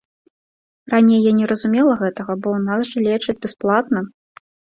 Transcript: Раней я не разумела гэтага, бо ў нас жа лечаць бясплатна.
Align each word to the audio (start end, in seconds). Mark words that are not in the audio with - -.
Раней 0.93 1.19
я 1.29 1.33
не 1.39 1.45
разумела 1.51 1.93
гэтага, 2.01 2.31
бо 2.47 2.55
ў 2.57 2.59
нас 2.71 2.81
жа 2.95 2.99
лечаць 3.11 3.37
бясплатна. 3.45 3.99